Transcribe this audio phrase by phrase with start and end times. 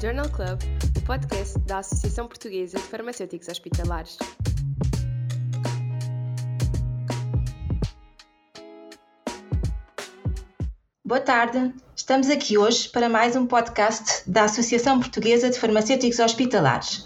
[0.00, 0.58] Journal Club,
[0.96, 4.16] o podcast da Associação Portuguesa de Farmacêuticos Hospitalares.
[11.04, 17.04] Boa tarde, estamos aqui hoje para mais um podcast da Associação Portuguesa de Farmacêuticos Hospitalares.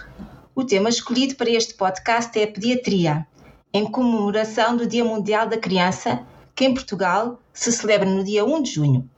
[0.54, 3.26] O tema escolhido para este podcast é a pediatria,
[3.72, 6.24] em comemoração do Dia Mundial da Criança,
[6.54, 9.10] que em Portugal se celebra no dia 1 de junho.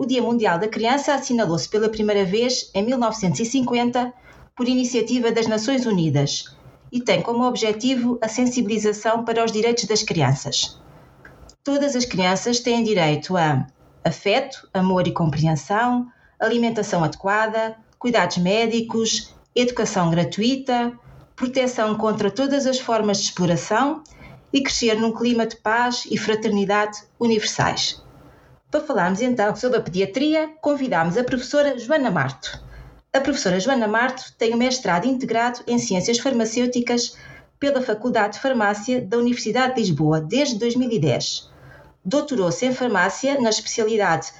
[0.00, 4.14] O Dia Mundial da Criança assinalou-se pela primeira vez em 1950
[4.54, 6.56] por iniciativa das Nações Unidas
[6.92, 10.80] e tem como objetivo a sensibilização para os direitos das crianças.
[11.64, 13.66] Todas as crianças têm direito a
[14.04, 16.06] afeto, amor e compreensão,
[16.38, 20.92] alimentação adequada, cuidados médicos, educação gratuita,
[21.34, 24.04] proteção contra todas as formas de exploração
[24.52, 28.00] e crescer num clima de paz e fraternidade universais.
[28.70, 32.62] Para falarmos então sobre a pediatria, convidámos a professora Joana Marto.
[33.12, 37.16] A professora Joana Marto tem um mestrado integrado em Ciências Farmacêuticas
[37.58, 41.48] pela Faculdade de Farmácia da Universidade de Lisboa desde 2010
[42.08, 44.32] doutorou-se em farmácia na especialidade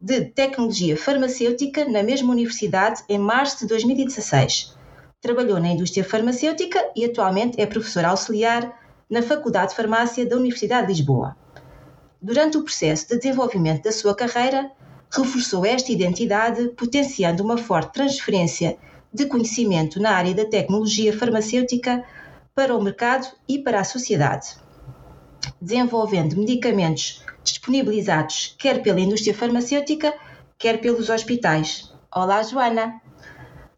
[0.00, 4.74] de tecnologia farmacêutica na mesma universidade em março de 2016.
[5.20, 8.74] Trabalhou na indústria farmacêutica e atualmente é professora auxiliar
[9.10, 11.36] na Faculdade de Farmácia da Universidade de Lisboa.
[12.22, 14.70] Durante o processo de desenvolvimento da sua carreira,
[15.10, 18.76] reforçou esta identidade, potenciando uma forte transferência
[19.12, 22.04] de conhecimento na área da tecnologia farmacêutica
[22.54, 24.60] para o mercado e para a sociedade
[25.60, 30.14] desenvolvendo medicamentos disponibilizados quer pela indústria farmacêutica,
[30.58, 31.92] quer pelos hospitais.
[32.14, 33.00] Olá, Joana!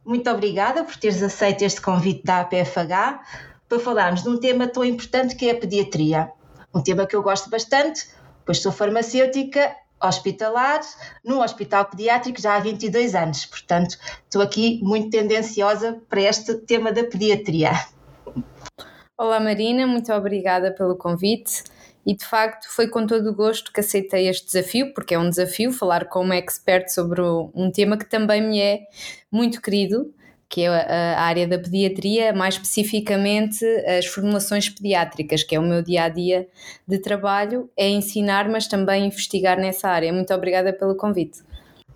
[0.04, 3.20] Muito obrigada por teres aceito este convite da APFH
[3.68, 6.30] para falarmos de um tema tão importante que é a pediatria.
[6.74, 8.08] Um tema que eu gosto bastante,
[8.44, 10.80] pois sou farmacêutica hospitalar
[11.24, 13.46] num hospital pediátrico já há 22 anos.
[13.46, 17.70] Portanto, estou aqui muito tendenciosa para este tema da pediatria.
[19.16, 21.62] Olá Marina, muito obrigada pelo convite
[22.04, 25.30] e de facto foi com todo o gosto que aceitei este desafio, porque é um
[25.30, 28.80] desafio falar com uma expert sobre um tema que também me é
[29.30, 30.12] muito querido,
[30.52, 35.82] que é a área da pediatria, mais especificamente as formulações pediátricas, que é o meu
[35.82, 36.46] dia a dia
[36.86, 40.12] de trabalho, é ensinar, mas também investigar nessa área.
[40.12, 41.38] Muito obrigada pelo convite.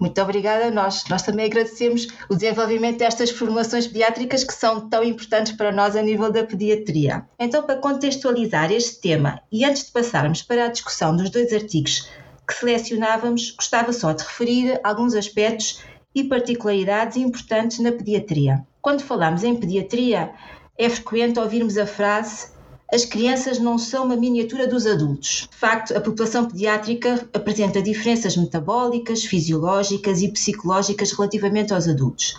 [0.00, 1.04] Muito obrigada a nós.
[1.10, 6.00] Nós também agradecemos o desenvolvimento destas formações pediátricas que são tão importantes para nós a
[6.00, 7.26] nível da pediatria.
[7.38, 12.08] Então, para contextualizar este tema e antes de passarmos para a discussão dos dois artigos
[12.48, 15.82] que selecionávamos, gostava só de referir alguns aspectos
[16.16, 18.66] e particularidades importantes na pediatria.
[18.82, 20.32] Quando falamos em pediatria,
[20.76, 22.56] é frequente ouvirmos a frase
[22.92, 25.48] as crianças não são uma miniatura dos adultos.
[25.50, 32.36] De facto, a população pediátrica apresenta diferenças metabólicas, fisiológicas e psicológicas relativamente aos adultos.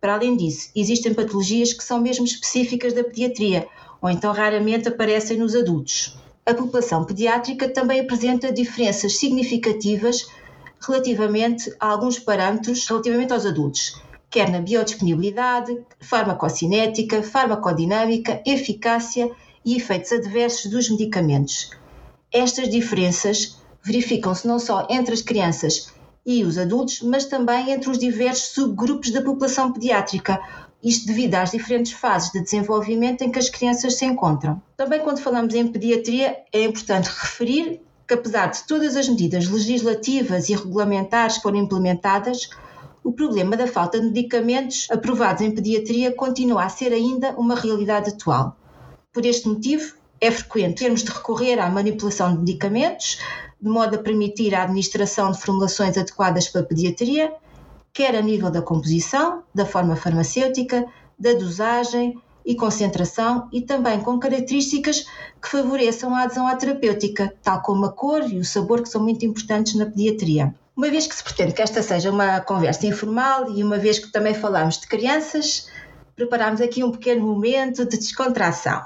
[0.00, 3.66] Para além disso, existem patologias que são mesmo específicas da pediatria,
[4.00, 6.16] ou então raramente aparecem nos adultos.
[6.46, 10.28] A população pediátrica também apresenta diferenças significativas
[10.80, 14.00] relativamente a alguns parâmetros relativamente aos adultos,
[14.30, 19.30] quer na biodisponibilidade, farmacocinética, farmacodinâmica, eficácia
[19.64, 21.70] e efeitos adversos dos medicamentos.
[22.32, 25.92] Estas diferenças verificam-se não só entre as crianças
[26.24, 30.38] e os adultos, mas também entre os diversos subgrupos da população pediátrica,
[30.82, 34.60] isto devido às diferentes fases de desenvolvimento em que as crianças se encontram.
[34.76, 40.48] Também, quando falamos em pediatria, é importante referir que, apesar de todas as medidas legislativas
[40.48, 42.48] e regulamentares foram implementadas,
[43.04, 48.10] o problema da falta de medicamentos aprovados em pediatria continua a ser ainda uma realidade
[48.10, 48.56] atual.
[49.12, 53.20] Por este motivo, é frequente termos de recorrer à manipulação de medicamentos,
[53.60, 57.32] de modo a permitir a administração de formulações adequadas para a pediatria,
[57.92, 60.86] quer a nível da composição, da forma farmacêutica,
[61.18, 62.18] da dosagem
[62.48, 65.04] e concentração e também com características
[65.40, 69.02] que favoreçam a adesão à terapêutica, tal como a cor e o sabor, que são
[69.02, 70.54] muito importantes na pediatria.
[70.74, 74.10] Uma vez que se pretende que esta seja uma conversa informal e uma vez que
[74.10, 75.68] também falamos de crianças,
[76.16, 78.82] preparamos aqui um pequeno momento de descontração.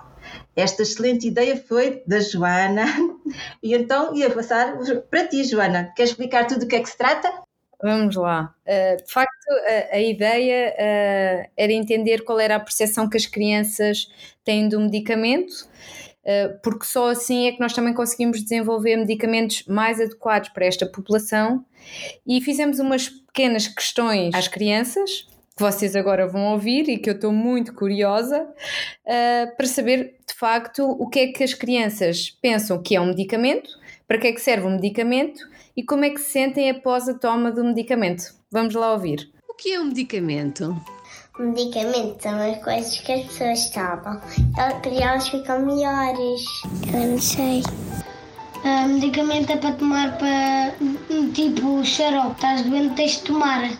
[0.56, 2.84] Esta excelente ideia foi da Joana
[3.62, 4.76] e então ia passar
[5.08, 5.92] para ti, Joana.
[5.94, 7.32] Queres explicar tudo o que é que se trata?
[7.82, 8.54] Vamos lá.
[8.64, 13.26] Uh, de facto, a, a ideia uh, era entender qual era a percepção que as
[13.26, 14.06] crianças
[14.44, 20.00] têm do medicamento, uh, porque só assim é que nós também conseguimos desenvolver medicamentos mais
[20.00, 21.64] adequados para esta população.
[22.24, 25.26] E fizemos umas pequenas questões às crianças,
[25.56, 30.34] que vocês agora vão ouvir e que eu estou muito curiosa uh, para saber de
[30.34, 33.68] facto o que é que as crianças pensam que é um medicamento,
[34.06, 35.40] para que é que serve um medicamento
[35.76, 38.34] e como é que se sentem após a toma do medicamento.
[38.50, 39.30] Vamos lá ouvir.
[39.48, 40.76] O que é um medicamento?
[41.38, 44.20] Medicamentos são as coisas que as pessoas tomam.
[44.54, 46.42] Para elas ficam melhores.
[46.92, 47.62] Eu não sei.
[48.64, 50.74] Uh, medicamento é para tomar para
[51.32, 53.70] tipo xarope, estás doente, tens de tomar.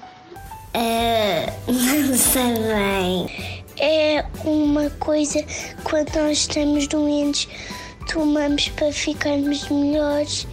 [0.75, 3.63] Uh, não sei bem.
[3.79, 5.45] É uma coisa
[5.85, 7.49] quando nós estamos doentes,
[8.11, 10.47] tomamos para ficarmos melhores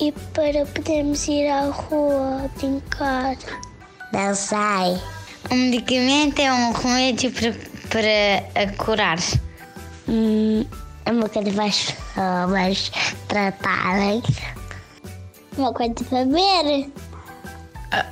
[0.00, 3.36] e para podermos ir à rua brincar.
[4.12, 5.00] Não sei.
[5.50, 7.52] Um medicamento é um remédio para,
[7.90, 9.18] para curar.
[10.08, 10.64] Hum,
[11.04, 12.92] é uma coisa para as pessoas
[13.28, 14.22] tratarem.
[15.56, 16.90] Uma coisa para beber.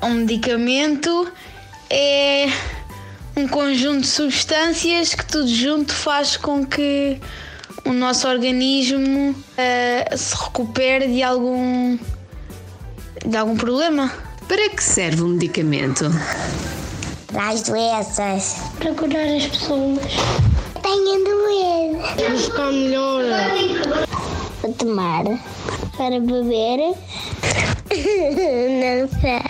[0.02, 1.32] Um medicamento
[1.90, 2.46] é
[3.37, 7.19] um conjunto de substâncias que tudo junto faz com que
[7.84, 11.99] o nosso organismo uh, se recupere de algum
[13.26, 14.12] de algum problema.
[14.49, 16.11] Para que serve um medicamento?
[17.32, 18.56] Para as doenças.
[18.79, 20.00] Para curar as pessoas.
[20.82, 22.14] Tenho doença.
[22.17, 23.25] Para ficar melhor.
[24.61, 25.25] Para tomar.
[25.96, 26.94] Para beber.
[27.93, 29.43] não sei.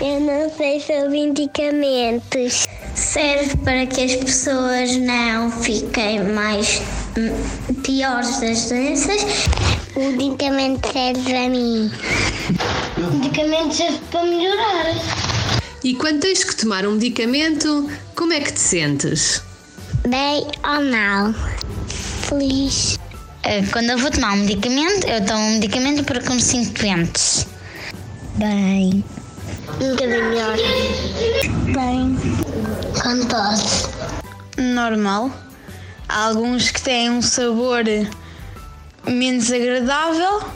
[0.00, 2.66] Eu não sei sobre medicamentos.
[2.96, 6.80] Serve para que as pessoas não fiquem mais
[7.82, 9.22] piores das doenças.
[9.94, 11.92] O medicamento serve para mim.
[12.96, 14.86] O medicamento serve para melhorar.
[15.84, 19.42] E quando tens que tomar um medicamento, como é que te sentes?
[20.08, 21.34] Bem ou não?
[22.28, 22.98] Feliz.
[23.72, 27.46] Quando eu vou tomar um medicamento, eu tomo um medicamento porque me sinto doente.
[28.36, 29.04] Bem.
[29.80, 30.56] Um bocadinho melhor.
[31.72, 32.45] Bem.
[33.02, 33.88] Com tosse.
[34.58, 35.30] Normal.
[36.08, 37.84] Há alguns que têm um sabor
[39.06, 40.48] menos agradável,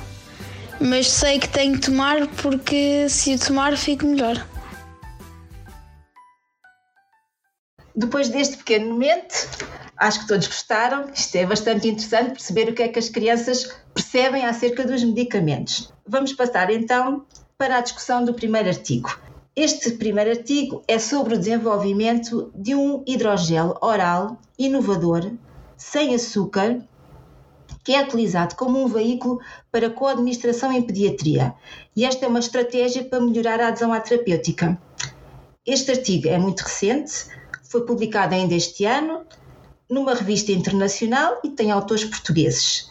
[0.81, 4.47] mas sei que tenho que tomar porque se o tomar fico melhor.
[7.95, 9.49] Depois deste pequeno momento,
[9.97, 11.11] acho que todos gostaram.
[11.13, 15.93] Isto é bastante interessante perceber o que é que as crianças percebem acerca dos medicamentos.
[16.07, 17.27] Vamos passar então
[17.59, 19.21] para a discussão do primeiro artigo.
[19.62, 25.33] Este primeiro artigo é sobre o desenvolvimento de um hidrogel oral inovador,
[25.77, 26.83] sem açúcar,
[27.85, 29.39] que é utilizado como um veículo
[29.71, 31.53] para co-administração em pediatria.
[31.95, 34.81] E esta é uma estratégia para melhorar a adesão à terapêutica.
[35.67, 37.27] Este artigo é muito recente,
[37.62, 39.27] foi publicado ainda este ano
[39.91, 42.91] numa revista internacional e tem autores portugueses.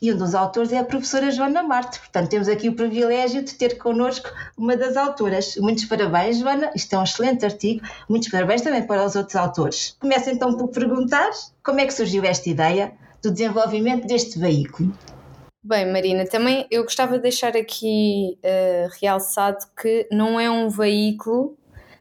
[0.00, 1.98] E um dos autores é a professora Joana Marte.
[1.98, 5.56] Portanto, temos aqui o privilégio de ter connosco uma das autoras.
[5.56, 6.70] Muitos parabéns, Joana.
[6.74, 7.84] Isto é um excelente artigo.
[8.08, 9.96] Muitos parabéns também para os outros autores.
[9.98, 11.30] Começo então por perguntar
[11.64, 14.92] como é que surgiu esta ideia do desenvolvimento deste veículo.
[15.64, 21.58] Bem, Marina, também eu gostava de deixar aqui uh, realçado que não é um veículo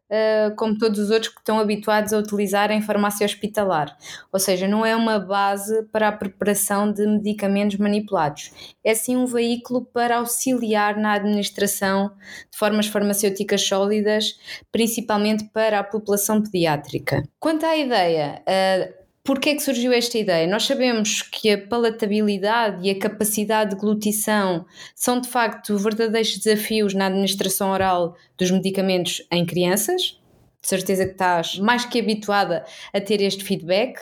[0.09, 3.97] Uh, como todos os outros que estão habituados a utilizar em farmácia hospitalar.
[4.31, 8.51] Ou seja, não é uma base para a preparação de medicamentos manipulados.
[8.83, 12.11] É sim um veículo para auxiliar na administração
[12.49, 14.39] de formas farmacêuticas sólidas,
[14.71, 17.23] principalmente para a população pediátrica.
[17.37, 18.96] Quanto à ideia, uh,
[19.27, 20.47] Porquê é que surgiu esta ideia?
[20.47, 24.65] Nós sabemos que a palatabilidade e a capacidade de glutição
[24.95, 30.17] são de facto verdadeiros desafios na administração oral dos medicamentos em crianças.
[30.61, 33.99] De certeza que estás mais que habituada a ter este feedback.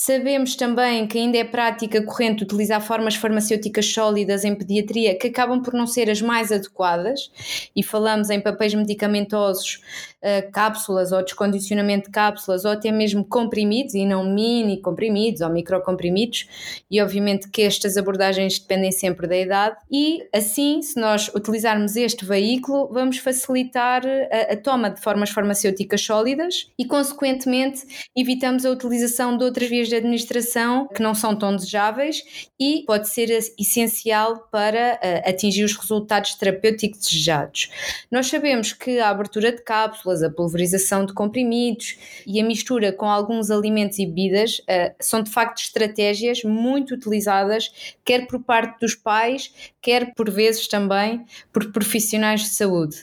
[0.00, 5.60] Sabemos também que ainda é prática corrente utilizar formas farmacêuticas sólidas em pediatria que acabam
[5.60, 7.32] por não ser as mais adequadas,
[7.74, 9.80] e falamos em papéis medicamentosos,
[10.22, 15.50] uh, cápsulas ou descondicionamento de cápsulas, ou até mesmo comprimidos, e não mini comprimidos ou
[15.50, 16.46] microcomprimidos,
[16.88, 22.24] e obviamente que estas abordagens dependem sempre da idade, e assim, se nós utilizarmos este
[22.24, 27.82] veículo, vamos facilitar a, a toma de formas farmacêuticas sólidas e, consequentemente,
[28.16, 33.08] evitamos a utilização de outras vias de administração que não são tão desejáveis e pode
[33.08, 37.70] ser essencial para uh, atingir os resultados terapêuticos desejados.
[38.10, 43.06] Nós sabemos que a abertura de cápsulas, a pulverização de comprimidos e a mistura com
[43.06, 48.94] alguns alimentos e bebidas uh, são de facto estratégias muito utilizadas, quer por parte dos
[48.94, 49.52] pais,
[49.88, 52.96] quer por vezes também por profissionais de saúde.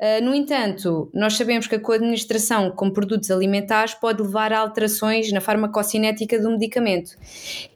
[0.00, 5.30] Uh, no entanto, nós sabemos que a coadministração com produtos alimentares pode levar a alterações
[5.30, 7.18] na farmacocinética do medicamento.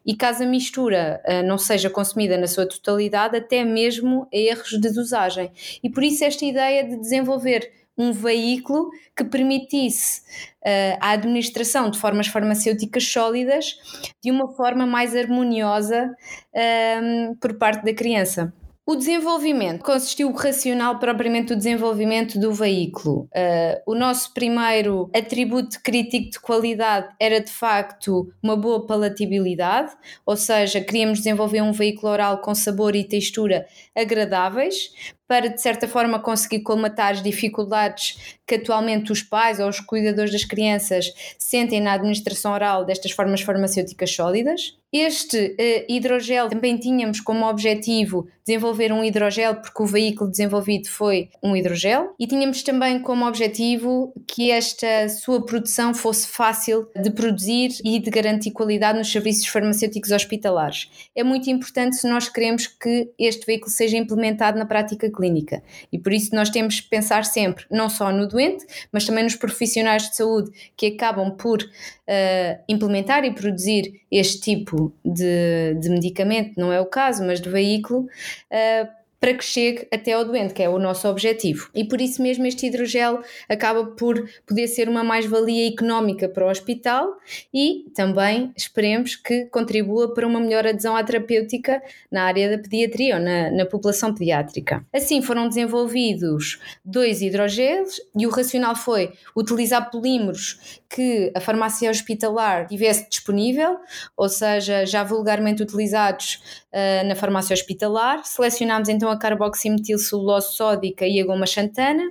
[0.06, 4.70] E caso a mistura uh, não seja consumida na sua totalidade, até mesmo a erros
[4.70, 5.52] de dosagem.
[5.84, 11.98] E por isso esta ideia de desenvolver um veículo que permitisse uh, a administração de
[11.98, 13.76] formas farmacêuticas sólidas
[14.22, 16.14] de uma forma mais harmoniosa
[16.54, 18.52] uh, por parte da criança.
[18.88, 23.28] O desenvolvimento consistiu o racional propriamente do desenvolvimento do veículo.
[23.34, 29.92] Uh, o nosso primeiro atributo crítico de qualidade era de facto uma boa palatabilidade,
[30.24, 34.92] ou seja, queríamos desenvolver um veículo oral com sabor e textura agradáveis,
[35.28, 40.33] para de certa forma conseguir colmatar as dificuldades que atualmente os pais ou os cuidadores
[40.33, 44.76] das crianças sentem na administração oral destas formas farmacêuticas sólidas.
[44.92, 51.28] Este uh, hidrogel também tínhamos como objetivo desenvolver um hidrogel, porque o veículo desenvolvido foi
[51.42, 57.71] um hidrogel, e tínhamos também como objetivo que esta sua produção fosse fácil de produzir
[57.85, 60.88] e de garantir qualidade nos serviços farmacêuticos hospitalares.
[61.14, 65.99] É muito importante se nós queremos que este veículo seja implementado na prática clínica, e
[65.99, 70.11] por isso nós temos que pensar sempre não só no doente, mas também nos profissionais
[70.11, 76.73] de saúde que acabam por uh, implementar e produzir este tipo de, de medicamento, não
[76.73, 80.68] é o caso, mas de veículo, uh, para que chegue até ao doente, que é
[80.68, 81.70] o nosso objetivo.
[81.75, 86.50] E por isso mesmo este hidrogel acaba por poder ser uma mais-valia económica para o
[86.50, 87.16] hospital
[87.52, 93.16] e também esperemos que contribua para uma melhor adesão à terapêutica na área da pediatria
[93.16, 94.85] ou na, na população pediátrica.
[94.92, 102.66] Assim foram desenvolvidos dois hidrogéis e o racional foi utilizar polímeros que a farmácia hospitalar
[102.66, 103.78] tivesse disponível,
[104.16, 106.40] ou seja, já vulgarmente utilizados
[106.73, 108.25] uh, na farmácia hospitalar.
[108.25, 112.10] Selecionámos então a carboximetilcelulose sódica e a goma xantana,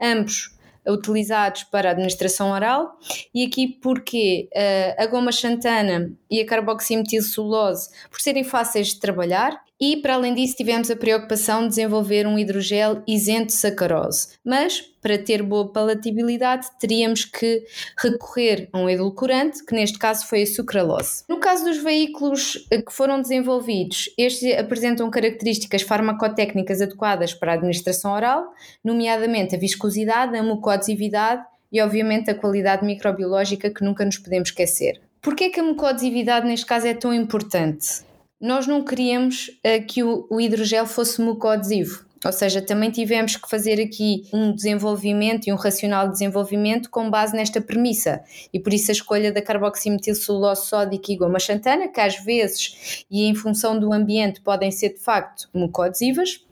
[0.00, 2.98] ambos utilizados para administração oral.
[3.34, 9.60] E aqui porque uh, a goma xantana e a carboximetilcelulose, por serem fáceis de trabalhar,
[9.80, 14.28] e para além disso tivemos a preocupação de desenvolver um hidrogel isento de sacarose.
[14.44, 17.64] Mas para ter boa palatabilidade teríamos que
[17.98, 21.24] recorrer a um edulcorante, que neste caso foi a sucralose.
[21.26, 27.54] No caso dos veículos eh, que foram desenvolvidos, estes apresentam características farmacotécnicas adequadas para a
[27.54, 28.52] administração oral,
[28.84, 35.00] nomeadamente a viscosidade, a mucoadesividade e obviamente a qualidade microbiológica que nunca nos podemos esquecer.
[35.22, 38.09] Porquê que a mucoadesividade neste caso é tão importante?
[38.40, 42.04] Nós não queríamos uh, que o, o hidrogel fosse mucoadesivo.
[42.24, 47.08] Ou seja, também tivemos que fazer aqui um desenvolvimento e um racional de desenvolvimento com
[47.08, 48.22] base nesta premissa.
[48.52, 53.24] E por isso a escolha da carboximetilcelulose sódica e goma xantana, que às vezes e
[53.24, 56.44] em função do ambiente podem ser de facto mucoadesivas,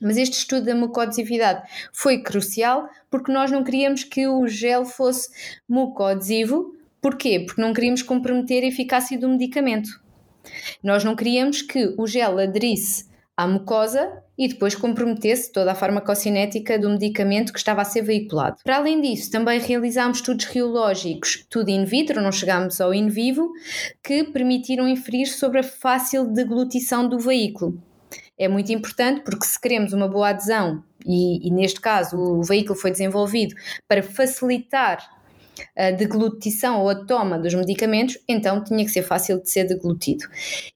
[0.00, 5.28] mas este estudo da mucoadesividade foi crucial porque nós não queríamos que o gel fosse
[5.68, 6.76] mucoadesivo.
[7.00, 7.40] Porquê?
[7.40, 10.00] Porque não queríamos comprometer a eficácia do medicamento.
[10.82, 16.78] Nós não queríamos que o gel aderisse à mucosa e depois comprometesse toda a farmacocinética
[16.78, 18.58] do medicamento que estava a ser veiculado.
[18.64, 23.50] Para além disso, também realizámos estudos reológicos, tudo in vitro, não chegámos ao in vivo,
[24.02, 27.80] que permitiram inferir sobre a fácil deglutição do veículo.
[28.38, 32.78] É muito importante porque se queremos uma boa adesão, e, e neste caso o veículo
[32.78, 33.54] foi desenvolvido
[33.88, 35.17] para facilitar
[35.76, 40.24] a deglutição ou a toma dos medicamentos, então tinha que ser fácil de ser deglutido.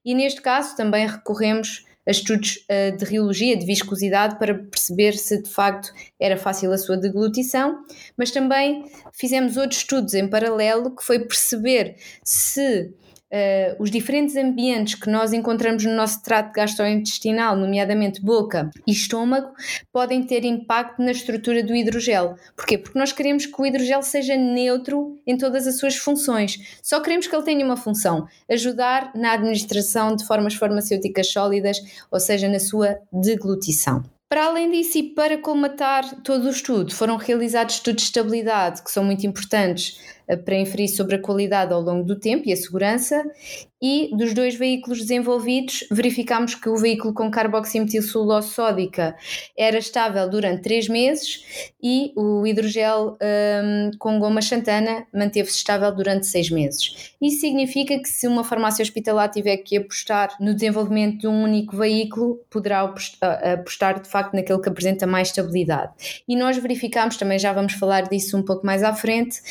[0.03, 5.41] E neste caso também recorremos a estudos uh, de reologia, de viscosidade, para perceber se
[5.41, 7.83] de facto era fácil a sua deglutição,
[8.17, 12.93] mas também fizemos outros estudos em paralelo que foi perceber se
[13.33, 19.51] uh, os diferentes ambientes que nós encontramos no nosso trato gastrointestinal, nomeadamente boca e estômago,
[19.91, 22.35] podem ter impacto na estrutura do hidrogel.
[22.55, 22.77] Porquê?
[22.77, 26.79] Porque nós queremos que o hidrogel seja neutro em todas as suas funções.
[26.81, 31.77] Só queremos que ele tenha uma função: ajudar na administração de formas farmacêuticas sólidas,
[32.11, 34.03] ou seja, na sua deglutição.
[34.33, 38.89] Para além disso, e para colmatar todo o estudo, foram realizados estudos de estabilidade que
[38.89, 42.57] são muito importantes eh, para inferir sobre a qualidade ao longo do tempo e a
[42.57, 43.23] segurança.
[43.85, 49.13] E dos dois veículos desenvolvidos, verificámos que o veículo com carboximetilcelulose sódica
[49.57, 56.25] era estável durante 3 meses e o hidrogel um, com goma xantana manteve-se estável durante
[56.27, 57.13] 6 meses.
[57.21, 61.75] Isso significa que se uma farmácia hospitalar tiver que apostar no desenvolvimento de um único
[61.75, 62.89] veículo, poderá
[63.53, 65.91] apostar de facto naquele que apresenta mais estabilidade.
[66.25, 69.41] E nós verificámos, também já vamos falar disso um pouco mais à frente,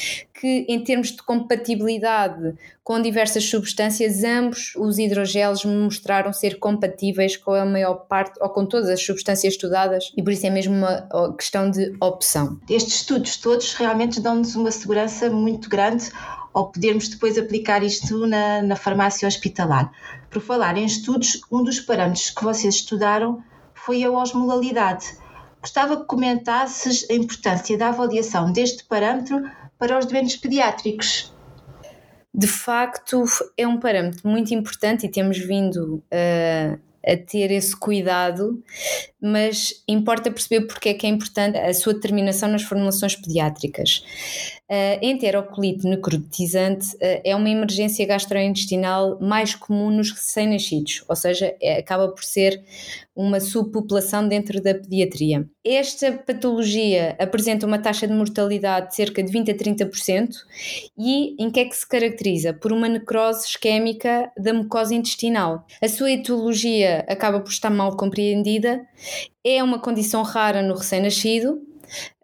[0.40, 7.52] que em termos de compatibilidade com diversas substâncias, ambos os hidrogelos mostraram ser compatíveis com
[7.52, 11.34] a maior parte ou com todas as substâncias estudadas e por isso é mesmo uma
[11.36, 12.58] questão de opção.
[12.68, 16.10] Estes estudos todos realmente dão-nos uma segurança muito grande
[16.52, 19.90] ao podermos depois aplicar isto na, na farmácia hospitalar.
[20.30, 23.42] Por falar em estudos, um dos parâmetros que vocês estudaram
[23.74, 25.06] foi a osmolalidade.
[25.60, 29.48] Gostava que comentasses a importância da avaliação deste parâmetro
[29.78, 31.32] para os doentes pediátricos.
[32.34, 33.24] De facto,
[33.56, 36.78] é um parâmetro muito importante e temos vindo a,
[37.12, 38.62] a ter esse cuidado,
[39.20, 44.02] mas importa perceber porque é que é importante a sua determinação nas formulações pediátricas.
[44.70, 52.08] A enterocolite necrotizante é uma emergência gastrointestinal mais comum nos recém-nascidos, ou seja, é, acaba
[52.08, 52.62] por ser
[53.14, 55.46] uma subpopulação dentro da pediatria.
[55.62, 60.30] Esta patologia apresenta uma taxa de mortalidade de cerca de 20 a 30%
[60.96, 62.54] e em que é que se caracteriza?
[62.54, 65.66] Por uma necrose isquémica da mucosa intestinal.
[65.82, 68.80] A sua etiologia acaba por estar mal compreendida,
[69.44, 71.60] é uma condição rara no recém-nascido,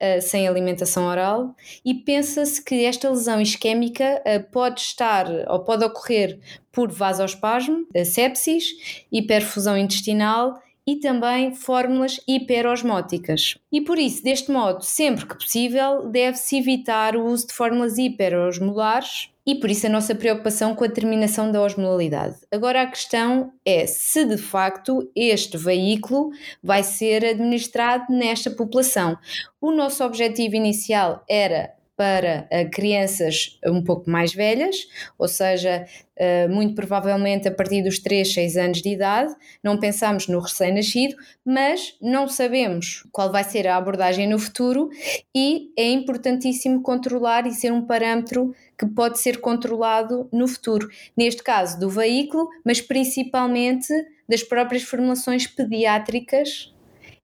[0.01, 5.85] uh, sem alimentação oral e pensa-se que esta lesão isquémica uh, pode estar ou pode
[5.85, 6.39] ocorrer
[6.73, 8.65] por vasospasmo, uh, sepsis,
[9.11, 13.59] hiperfusão intestinal e também fórmulas hiperosmóticas.
[13.71, 19.29] E por isso, deste modo, sempre que possível, deve-se evitar o uso de fórmulas hiperosmolares
[19.45, 22.37] e por isso a nossa preocupação com a terminação da osmolalidade.
[22.51, 26.31] Agora a questão é se de facto este veículo
[26.63, 29.19] vai ser administrado nesta população.
[29.61, 34.87] O nosso objetivo inicial era para uh, crianças um pouco mais velhas,
[35.19, 35.85] ou seja,
[36.17, 41.17] uh, muito provavelmente a partir dos 3, 6 anos de idade, não pensamos no recém-nascido,
[41.45, 44.89] mas não sabemos qual vai ser a abordagem no futuro
[45.35, 50.89] e é importantíssimo controlar e ser um parâmetro que pode ser controlado no futuro.
[51.17, 53.93] Neste caso, do veículo, mas principalmente
[54.29, 56.73] das próprias formulações pediátricas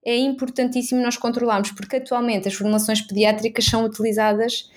[0.05, 4.71] é importantíssimo nós controlarmos, porque atualmente as formulações pediátricas são utilizadas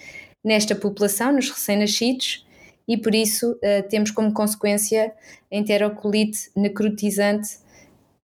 [0.43, 2.45] nesta população, nos recém-nascidos,
[2.87, 5.13] e por isso uh, temos como consequência
[5.51, 7.57] enterocolite necrotizante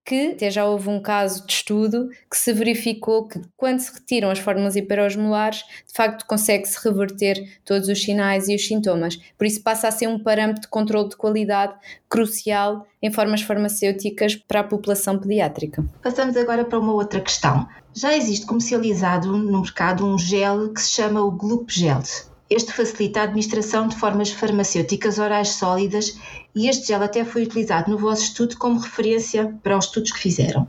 [0.04, 4.30] que até já houve um caso de estudo que se verificou que quando se retiram
[4.30, 9.16] as fórmulas hiperosmolares, de facto consegue-se reverter todos os sinais e os sintomas.
[9.38, 11.74] Por isso passa a ser um parâmetro de controle de qualidade
[12.08, 15.84] crucial em formas farmacêuticas para a população pediátrica.
[16.02, 17.66] Passamos agora para uma outra questão.
[17.94, 22.02] Já existe comercializado no mercado um gel que se chama o Gloop Gel.
[22.50, 26.18] Este facilita a administração de formas farmacêuticas orais sólidas
[26.54, 30.18] e este gel até foi utilizado no vosso estudo como referência para os estudos que
[30.18, 30.68] fizeram.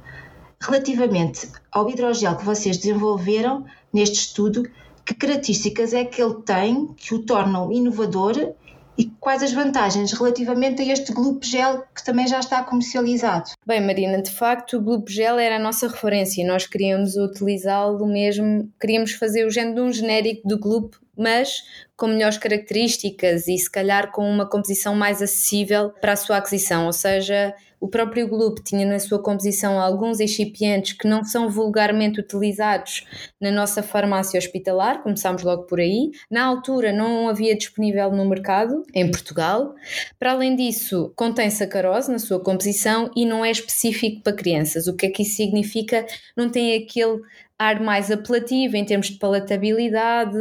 [0.62, 4.64] Relativamente ao hidrogel que vocês desenvolveram neste estudo,
[5.06, 8.54] que características é que ele tem que o tornam inovador
[8.98, 13.52] e quais as vantagens relativamente a este Gloop Gel que também já está comercializado?
[13.68, 18.08] Bem, Marina, de facto o Gloop Gel era a nossa referência e nós queríamos utilizá-lo
[18.08, 21.64] mesmo, queríamos fazer o género de um genérico do Gloop mas
[21.96, 26.86] com melhores características e se calhar com uma composição mais acessível para a sua aquisição,
[26.86, 32.20] ou seja, o próprio Gloop tinha na sua composição alguns excipientes que não são vulgarmente
[32.20, 33.06] utilizados
[33.40, 36.10] na nossa farmácia hospitalar, começámos logo por aí.
[36.32, 39.76] Na altura não havia disponível no mercado em Portugal.
[40.18, 44.88] Para além disso, contém sacarose na sua composição e não é específico para crianças.
[44.88, 46.06] O que é que isso significa?
[46.36, 47.22] Não tem aquele
[47.58, 50.38] ar mais apelativo em termos de palatabilidade,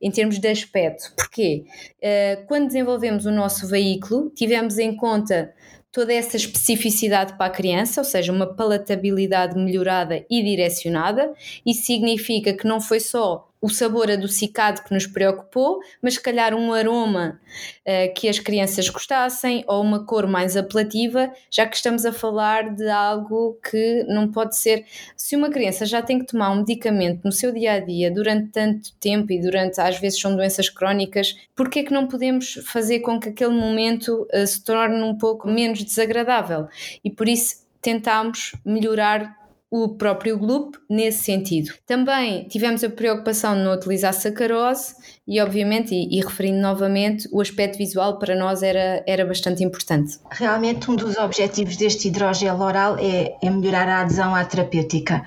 [0.00, 1.12] em termos de aspecto.
[1.16, 1.64] Porquê?
[1.98, 5.54] Uh, quando desenvolvemos o nosso veículo, tivemos em conta
[5.92, 11.32] toda essa especificidade para a criança, ou seja, uma palatabilidade melhorada e direcionada.
[11.64, 16.54] Isso significa que não foi só o sabor adocicado que nos preocupou, mas se calhar
[16.54, 17.40] um aroma
[17.80, 22.74] uh, que as crianças gostassem ou uma cor mais apelativa, já que estamos a falar
[22.74, 24.84] de algo que não pode ser.
[25.16, 28.50] Se uma criança já tem que tomar um medicamento no seu dia a dia durante
[28.50, 32.54] tanto tempo e durante, às vezes, são doenças crónicas, por que é que não podemos
[32.66, 36.68] fazer com que aquele momento uh, se torne um pouco menos desagradável?
[37.02, 39.45] E por isso tentámos melhorar
[39.84, 41.72] o próprio Gloop nesse sentido.
[41.86, 44.94] Também tivemos a preocupação de não utilizar sacarose
[45.26, 50.18] e, obviamente, e, e, referindo novamente, o aspecto visual para nós era, era bastante importante.
[50.30, 55.24] Realmente, um dos objetivos deste hidrogel oral é, é melhorar a adesão à terapêutica.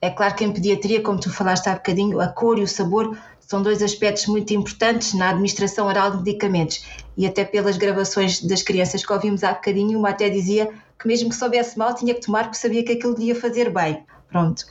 [0.00, 3.16] É claro que em pediatria, como tu falaste há bocadinho, a cor e o sabor
[3.38, 6.84] são dois aspectos muito importantes na administração oral de medicamentos.
[7.16, 10.70] E até pelas gravações das crianças que ouvimos há bocadinho, uma até dizia
[11.02, 14.06] que mesmo que soubesse mal tinha que tomar porque sabia que aquilo ia fazer bem.
[14.28, 14.64] Pronto.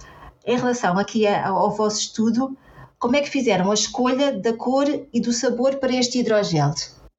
[0.46, 2.58] Em relação aqui ao vosso estudo,
[2.98, 6.74] como é que fizeram a escolha da cor e do sabor para este hidrogel?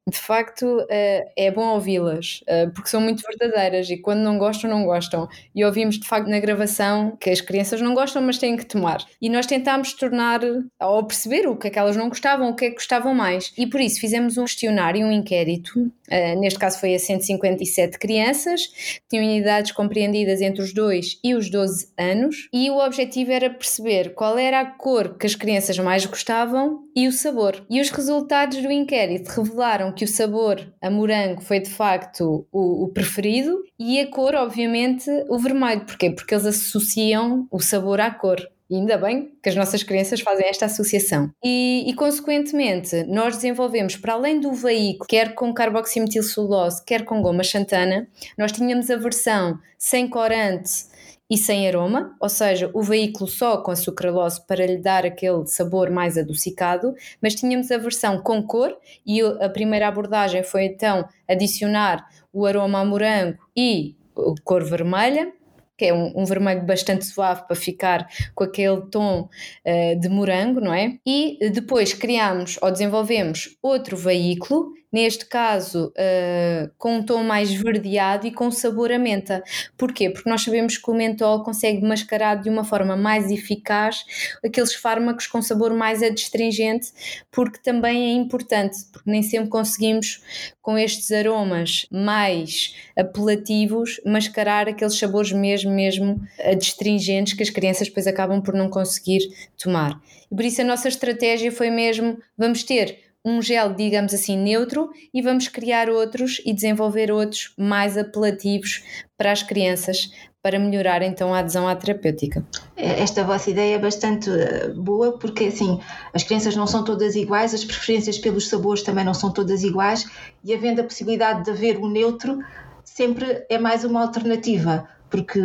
[0.09, 4.69] De facto eh, é bom ouvi-las, eh, porque são muito verdadeiras e quando não gostam,
[4.69, 5.29] não gostam.
[5.55, 9.05] E ouvimos de facto na gravação que as crianças não gostam, mas têm que tomar.
[9.21, 10.41] E nós tentámos tornar,
[10.81, 13.53] ou perceber o que é que elas não gostavam, o que é que gostavam mais.
[13.57, 18.67] E por isso fizemos um questionário, um inquérito, eh, neste caso foi a 157 crianças,
[18.67, 23.49] que tinham idades compreendidas entre os 2 e os 12 anos, e o objetivo era
[23.49, 27.65] perceber qual era a cor que as crianças mais gostavam e o sabor.
[27.71, 32.85] E os resultados do inquérito revelaram que o sabor a morango foi de facto o,
[32.85, 35.85] o, preferido e a cor, obviamente, o vermelho.
[35.85, 36.11] Porquê?
[36.11, 38.41] Porque eles associam o sabor à cor.
[38.71, 41.31] E ainda bem que as nossas crianças fazem esta associação.
[41.45, 47.43] E, e, consequentemente, nós desenvolvemos, para além do veículo, quer com carboximetilcelulose, quer com goma
[47.43, 50.91] xantana, nós tínhamos a versão sem corante
[51.33, 55.47] e sem aroma, ou seja, o veículo só com a sucralose para lhe dar aquele
[55.47, 61.09] sabor mais adocicado, mas tínhamos a versão com cor e a primeira abordagem foi então
[61.27, 63.97] adicionar o aroma a morango e
[64.45, 65.33] cor vermelha,
[65.79, 69.31] que é um, um, vermelho bastante suave para ficar com aquele tom
[69.67, 70.99] uh, de morango, não é?
[71.07, 78.27] E depois criamos ou desenvolvemos outro veículo neste caso uh, com um tom mais verdeado
[78.27, 79.43] e com sabor a menta.
[79.77, 80.11] Porquê?
[80.11, 84.05] Porque nós sabemos que o mentol consegue mascarar de uma forma mais eficaz
[84.45, 86.93] aqueles fármacos com sabor mais adstringente,
[87.31, 90.21] porque também é importante, porque nem sempre conseguimos
[90.61, 98.07] com estes aromas mais apelativos mascarar aqueles sabores mesmo, mesmo adstringentes que as crianças depois
[98.07, 99.21] acabam por não conseguir
[99.57, 100.01] tomar.
[100.31, 104.91] E por isso a nossa estratégia foi mesmo, vamos ter um gel, digamos assim, neutro
[105.13, 108.83] e vamos criar outros e desenvolver outros mais apelativos
[109.17, 110.11] para as crianças,
[110.43, 112.45] para melhorar então a adesão à terapêutica.
[112.77, 115.79] Esta vossa ideia é bastante eh, boa porque assim
[116.13, 120.05] as crianças não são todas iguais, as preferências pelos sabores também não são todas iguais
[120.43, 122.41] e havendo a possibilidade de haver o neutro
[122.85, 125.41] sempre é mais uma alternativa porque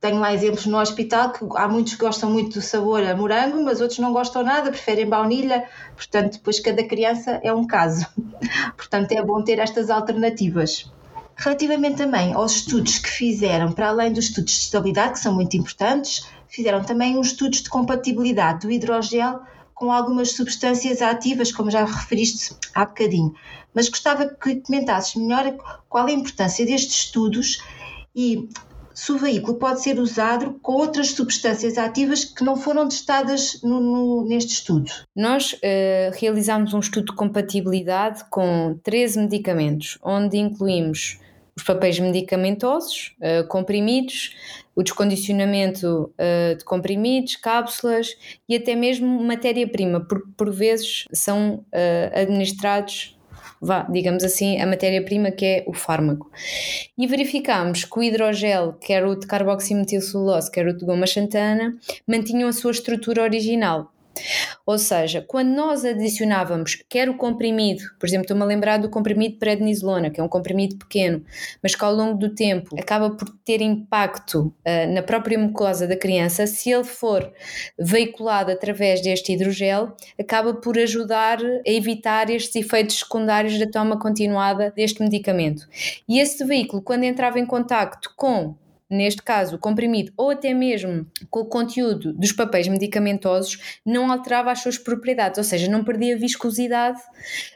[0.00, 3.62] tenho lá exemplos no hospital que há muitos que gostam muito do sabor a morango,
[3.62, 5.64] mas outros não gostam nada, preferem baunilha,
[5.94, 8.06] portanto, depois cada criança é um caso.
[8.76, 10.90] portanto, é bom ter estas alternativas.
[11.36, 15.56] Relativamente também aos estudos que fizeram, para além dos estudos de estabilidade, que são muito
[15.56, 19.40] importantes, fizeram também uns estudos de compatibilidade do hidrogel
[19.74, 23.34] com algumas substâncias ativas, como já referiste há bocadinho.
[23.74, 25.56] Mas gostava que comentasses melhor
[25.88, 27.62] qual a importância destes estudos
[28.14, 28.48] e
[28.94, 33.80] se o veículo pode ser usado com outras substâncias ativas que não foram testadas no,
[33.80, 34.90] no, neste estudo.
[35.14, 35.56] Nós uh,
[36.14, 41.18] realizámos um estudo de compatibilidade com 13 medicamentos, onde incluímos
[41.56, 44.34] os papéis medicamentosos, uh, comprimidos,
[44.74, 48.16] o descondicionamento uh, de comprimidos, cápsulas
[48.48, 51.64] e até mesmo matéria-prima, porque por vezes são
[52.14, 53.16] administrados
[53.62, 56.28] vá, digamos assim, a matéria-prima que é o fármaco.
[56.98, 62.48] E verificámos que o hidrogel, quer o de carboximetilcelulose, quer o de goma xantana, mantinham
[62.48, 63.92] a sua estrutura original.
[64.64, 69.38] Ou seja, quando nós adicionávamos quer o comprimido, por exemplo, estou-me a lembrar do comprimido
[69.38, 71.24] prednisolona, que é um comprimido pequeno,
[71.62, 75.96] mas que ao longo do tempo acaba por ter impacto uh, na própria mucosa da
[75.96, 77.32] criança, se ele for
[77.78, 84.72] veiculado através deste hidrogel, acaba por ajudar a evitar estes efeitos secundários da toma continuada
[84.74, 85.66] deste medicamento.
[86.08, 88.54] E esse veículo, quando entrava em contacto com
[88.92, 94.50] neste caso o comprimido, ou até mesmo com o conteúdo dos papéis medicamentosos, não alterava
[94.52, 97.00] as suas propriedades, ou seja, não perdia viscosidade,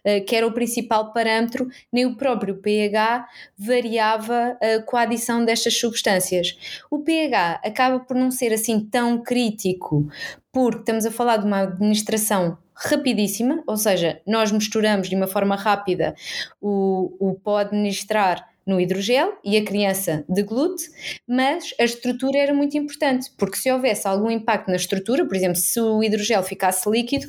[0.05, 5.44] eh, que era o principal parâmetro, nem o próprio pH variava eh, com a adição
[5.44, 6.57] destas substâncias.
[6.90, 10.09] O pH acaba por não ser assim tão crítico,
[10.51, 15.57] porque estamos a falar de uma administração rapidíssima, ou seja, nós misturamos de uma forma
[15.57, 16.14] rápida
[16.61, 20.87] o, o pó administrar no hidrogel e a criança de glúten,
[21.26, 25.57] mas a estrutura era muito importante, porque se houvesse algum impacto na estrutura, por exemplo,
[25.57, 27.29] se o hidrogel ficasse líquido,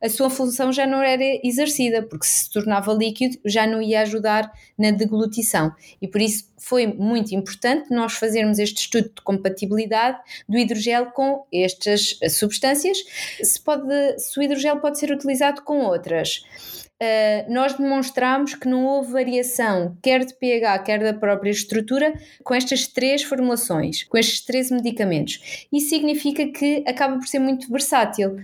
[0.00, 4.52] a sua função já não era exercida, porque se tornava líquido já não ia ajudar
[4.78, 5.72] na deglutição.
[6.00, 11.44] E por isso foi muito importante nós fazermos este estudo de compatibilidade do hidrogel com
[11.52, 12.98] estas substâncias.
[13.42, 16.42] Se, pode, se o hidrogel pode ser utilizado com outras
[17.02, 22.54] uh, nós demonstramos que não houve variação, quer de pH, quer da própria estrutura, com
[22.54, 25.66] estas três formulações, com estes três medicamentos.
[25.72, 28.36] Isso significa que acaba por ser muito versátil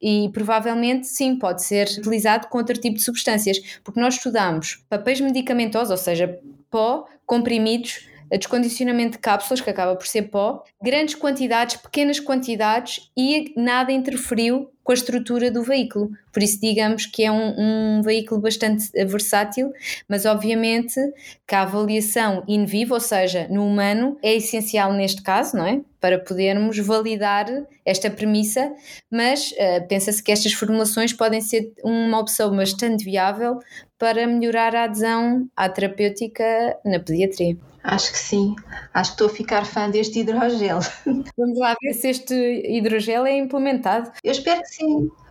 [0.00, 5.20] e provavelmente sim pode ser utilizado com outro tipo de substâncias, porque nós estudamos papéis
[5.20, 6.38] medicamentosos, ou seja,
[6.70, 13.52] pó, comprimidos, descondicionamento de cápsulas, que acaba por ser pó, grandes quantidades, pequenas quantidades e
[13.56, 16.10] nada interferiu com a estrutura do veículo.
[16.32, 19.70] Por isso, digamos que é um, um veículo bastante versátil,
[20.08, 20.94] mas obviamente
[21.46, 25.82] que a avaliação in vivo, ou seja, no humano, é essencial neste caso, não é?
[26.00, 27.44] Para podermos validar
[27.84, 28.72] esta premissa,
[29.10, 33.58] mas uh, pensa-se que estas formulações podem ser uma opção bastante viável
[33.98, 37.58] para melhorar a adesão à terapêutica na pediatria.
[37.82, 38.54] Acho que sim.
[38.92, 40.80] Acho que estou a ficar fã deste hidrogel.
[41.38, 44.10] Vamos lá ver se este hidrogel é implementado.
[44.22, 44.77] Eu espero que sim,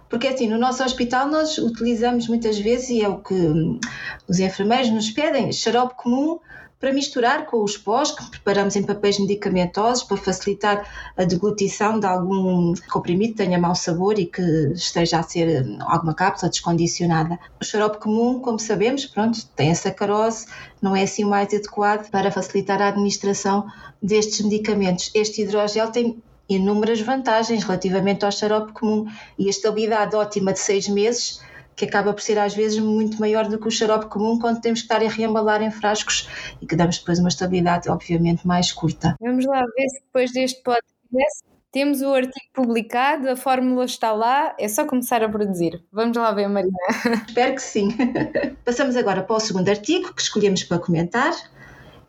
[0.10, 3.79] Porque assim, no nosso hospital nós utilizamos muitas vezes, e é o que
[4.27, 6.39] os enfermeiros nos pedem, xarope comum
[6.79, 12.05] para misturar com os pós que preparamos em papéis medicamentosos para facilitar a deglutição de
[12.05, 14.41] algum comprimido que tenha mau sabor e que
[14.73, 17.39] esteja a ser alguma cápsula descondicionada.
[17.60, 20.45] O xarope comum, como sabemos, pronto, tem a sacarose,
[20.79, 23.65] não é assim o mais adequado para facilitar a administração
[24.01, 25.10] destes medicamentos.
[25.15, 29.05] Este hidrogel tem inúmeras vantagens relativamente ao xarope comum
[29.38, 31.41] e a estabilidade ótima de seis meses
[31.75, 34.81] que acaba por ser às vezes muito maior do que o xarope comum quando temos
[34.81, 36.27] que estar a reembalar em frascos
[36.60, 39.15] e que damos depois uma estabilidade obviamente mais curta.
[39.21, 44.55] Vamos lá ver se depois deste podcast temos o artigo publicado, a fórmula está lá,
[44.57, 45.83] é só começar a produzir.
[45.91, 46.73] Vamos lá ver, Marina.
[47.27, 47.89] Espero que sim.
[48.65, 51.33] Passamos agora para o segundo artigo que escolhemos para comentar.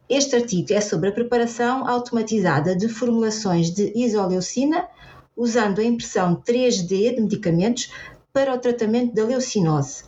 [0.09, 4.89] Este artigo é sobre a preparação automatizada de formulações de isoleucina
[5.37, 7.93] usando a impressão 3D de medicamentos
[8.33, 10.05] para o tratamento da leucinose.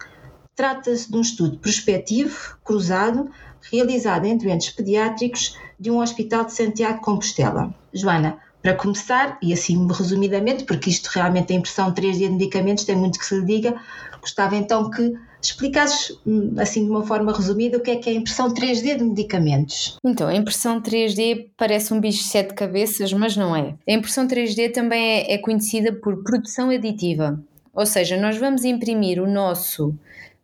[0.56, 3.30] Trata-se de um estudo prospectivo, cruzado,
[3.70, 7.74] realizado em doentes pediátricos de um hospital de Santiago de Compostela.
[7.92, 12.96] Joana, para começar, e assim resumidamente, porque isto realmente a impressão 3D de medicamentos tem
[12.96, 13.80] muito que se lhe diga,
[14.20, 18.12] gostava então que explicasses, hum, assim de uma forma resumida, o que é que é
[18.12, 19.96] a impressão 3D de medicamentos.
[20.04, 23.74] Então, a impressão 3D parece um bicho de sete cabeças, mas não é.
[23.88, 29.22] A impressão 3D também é, é conhecida por produção aditiva, ou seja, nós vamos imprimir
[29.22, 29.94] o nosso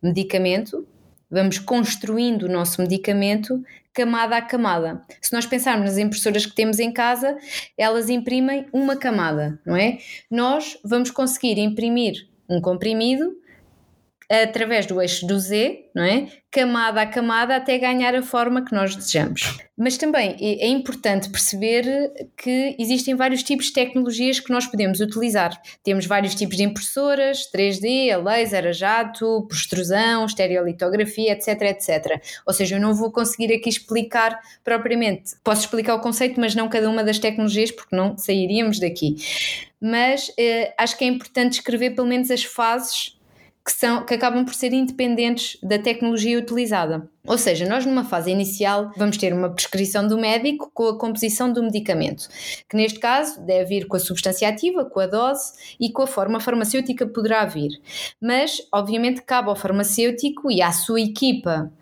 [0.02, 0.86] medicamento,
[1.30, 5.02] vamos construindo o nosso medicamento camada a camada.
[5.22, 7.38] Se nós pensarmos nas impressoras que temos em casa,
[7.78, 9.98] elas imprimem uma camada, não é?
[10.30, 13.34] Nós vamos conseguir imprimir um comprimido
[14.28, 16.26] através do eixo do Z, não é?
[16.50, 19.58] Camada a camada até ganhar a forma que nós desejamos.
[19.76, 21.84] Mas também é, é importante perceber
[22.36, 25.60] que existem vários tipos de tecnologias que nós podemos utilizar.
[25.84, 32.20] Temos vários tipos de impressoras, 3D, a laser, a jato, por extrusão, estereolitografia, etc, etc.
[32.46, 35.36] Ou seja, eu não vou conseguir aqui explicar propriamente.
[35.44, 39.16] Posso explicar o conceito, mas não cada uma das tecnologias, porque não sairíamos daqui.
[39.80, 43.15] Mas eh, acho que é importante escrever pelo menos as fases
[43.66, 47.10] que, são, que acabam por ser independentes da tecnologia utilizada.
[47.26, 51.52] Ou seja, nós numa fase inicial vamos ter uma prescrição do médico com a composição
[51.52, 52.28] do medicamento,
[52.68, 56.06] que neste caso deve ir com a substância ativa, com a dose e com a
[56.06, 57.70] forma farmacêutica poderá vir.
[58.22, 61.72] Mas, obviamente, cabe ao farmacêutico e à sua equipa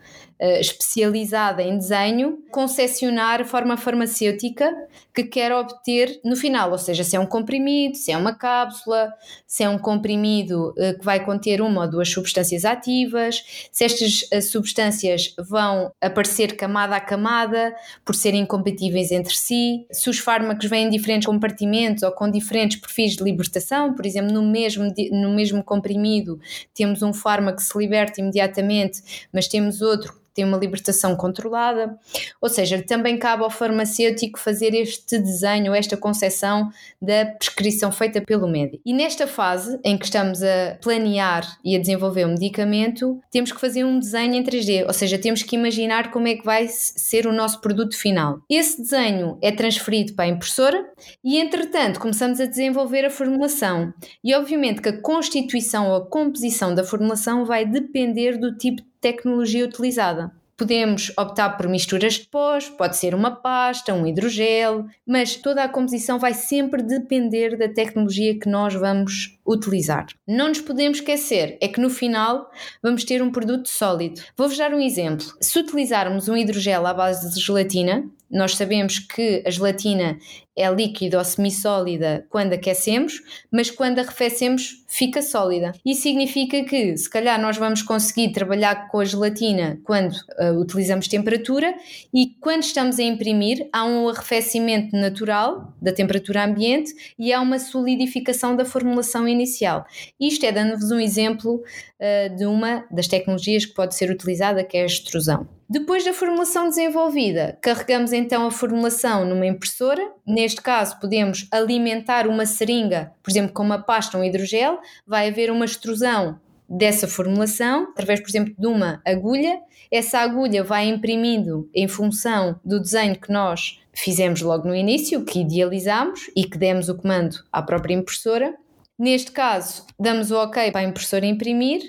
[0.40, 4.73] especializada em desenho concessionar forma farmacêutica
[5.14, 9.12] que quer obter no final, ou seja, se é um comprimido, se é uma cápsula,
[9.47, 14.23] se é um comprimido uh, que vai conter uma ou duas substâncias ativas, se estas
[14.23, 20.68] uh, substâncias vão aparecer camada a camada por serem incompatíveis entre si, se os fármacos
[20.68, 25.33] vêm em diferentes compartimentos ou com diferentes perfis de libertação, por exemplo, no mesmo, no
[25.33, 26.40] mesmo comprimido
[26.75, 31.97] temos um fármaco que se liberta imediatamente, mas temos outro tem uma libertação controlada,
[32.40, 36.70] ou seja, também cabe ao farmacêutico fazer este desenho, esta concepção
[37.01, 38.83] da prescrição feita pelo médico.
[38.85, 43.53] E nesta fase em que estamos a planear e a desenvolver o um medicamento, temos
[43.53, 46.66] que fazer um desenho em 3D, ou seja, temos que imaginar como é que vai
[46.68, 48.40] ser o nosso produto final.
[48.51, 50.85] Esse desenho é transferido para a impressora
[51.23, 53.92] e, entretanto, começamos a desenvolver a formulação.
[54.23, 58.94] E obviamente que a constituição ou a composição da formulação vai depender do tipo de
[59.05, 60.33] tecnologia utilizada.
[60.57, 65.69] Podemos optar por misturas de pós, pode ser uma pasta, um hidrogel, mas toda a
[65.69, 70.07] composição vai sempre depender da tecnologia que nós vamos utilizar.
[70.27, 72.51] Não nos podemos esquecer, é que no final
[72.83, 74.21] vamos ter um produto sólido.
[74.37, 75.27] Vou-vos dar um exemplo.
[75.41, 80.19] Se utilizarmos um hidrogel à base de gelatina, nós sabemos que a gelatina
[80.57, 85.73] é líquida ou semissólida quando aquecemos, mas quando arrefecemos fica sólida.
[85.85, 91.09] Isso significa que, se calhar, nós vamos conseguir trabalhar com a gelatina quando uh, utilizamos
[91.09, 91.75] temperatura
[92.13, 97.59] e quando estamos a imprimir, há um arrefecimento natural da temperatura ambiente e há uma
[97.59, 99.85] solidificação da formulação inicial.
[100.18, 104.77] Isto é dando-vos um exemplo uh, de uma das tecnologias que pode ser utilizada, que
[104.77, 105.47] é a extrusão.
[105.68, 110.12] Depois da formulação desenvolvida, carregamos então a formulação numa impressora.
[110.27, 114.79] Neste caso, podemos alimentar uma seringa, por exemplo, com uma pasta, um hidrogel.
[115.07, 119.59] Vai haver uma extrusão dessa formulação através, por exemplo, de uma agulha.
[119.90, 125.40] Essa agulha vai imprimindo em função do desenho que nós fizemos logo no início, que
[125.40, 128.55] idealizamos e que demos o comando à própria impressora.
[128.99, 131.83] Neste caso, damos o OK para a impressora imprimir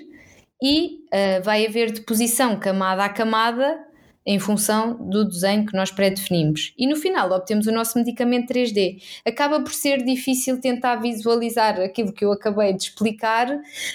[0.62, 3.86] e uh, vai haver deposição camada a camada
[4.26, 6.74] em função do desenho que nós pré-definimos.
[6.76, 9.00] E no final obtemos o nosso medicamento 3D.
[9.24, 13.46] Acaba por ser difícil tentar visualizar aquilo que eu acabei de explicar,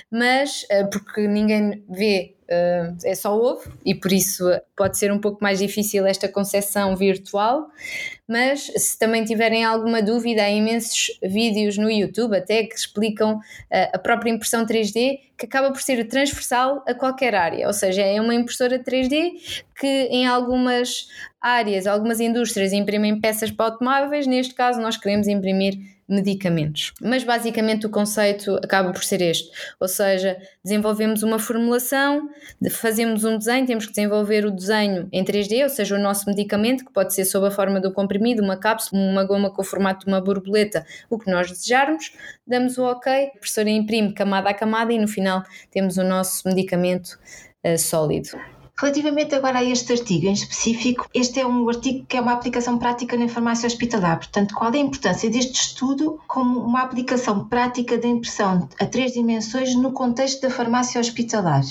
[0.10, 5.20] mas eh, porque ninguém vê uh, é só ouve e por isso pode ser um
[5.20, 7.68] pouco mais difícil esta concepção virtual,
[8.28, 13.40] mas se também tiverem alguma dúvida, há imensos vídeos no YouTube até que explicam uh,
[13.94, 18.20] a própria impressão 3D que acaba por ser transversal a qualquer área, ou seja, é
[18.22, 19.32] uma impressora 3D
[19.80, 21.08] que em algumas
[21.42, 25.80] áreas, algumas indústrias imprimem peças para automóveis, neste caso nós queremos imprimir
[26.14, 26.94] medicamentos.
[27.02, 32.30] Mas basicamente o conceito acaba por ser este, ou seja, desenvolvemos uma formulação,
[32.70, 36.86] fazemos um desenho, temos que desenvolver o desenho em 3D, ou seja, o nosso medicamento,
[36.86, 40.06] que pode ser sob a forma do comprimido, uma cápsula, uma goma com o formato
[40.06, 42.14] de uma borboleta, o que nós desejarmos,
[42.46, 46.48] damos o ok, a impressora imprime camada a camada e no final temos o nosso
[46.48, 47.18] medicamento
[47.66, 48.30] uh, sólido.
[48.80, 52.78] Relativamente agora a este artigo em específico, este é um artigo que é uma aplicação
[52.78, 54.18] prática na farmácia hospitalar.
[54.18, 59.14] Portanto, qual é a importância deste estudo como uma aplicação prática da impressão a três
[59.14, 61.64] dimensões no contexto da farmácia hospitalar?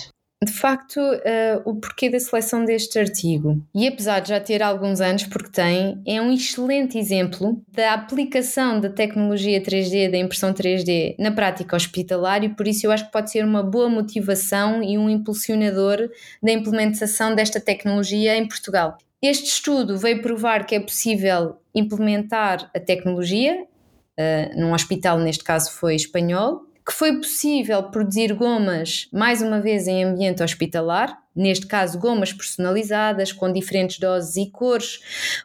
[0.42, 3.60] De facto, uh, o porquê da seleção deste artigo.
[3.74, 8.80] E apesar de já ter alguns anos, porque tem, é um excelente exemplo da aplicação
[8.80, 13.12] da tecnologia 3D, da impressão 3D, na prática hospitalar, e por isso eu acho que
[13.12, 16.08] pode ser uma boa motivação e um impulsionador
[16.42, 18.96] da implementação desta tecnologia em Portugal.
[19.20, 25.70] Este estudo veio provar que é possível implementar a tecnologia, uh, num hospital, neste caso
[25.72, 31.96] foi espanhol, que foi possível produzir gomas, mais uma vez em ambiente hospitalar, neste caso
[32.00, 34.98] gomas personalizadas, com diferentes doses e cores,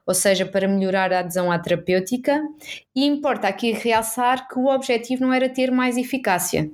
[0.08, 2.42] ou seja, para melhorar a adesão à terapêutica.
[2.96, 6.68] E importa aqui realçar que o objetivo não era ter mais eficácia.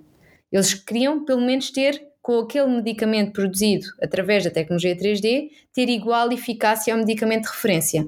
[0.49, 6.31] Eles queriam, pelo menos, ter com aquele medicamento produzido através da tecnologia 3D, ter igual
[6.31, 8.07] eficácia ao medicamento de referência.